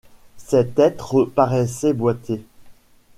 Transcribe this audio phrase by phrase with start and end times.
[0.35, 2.41] Cet être paraissait boiter.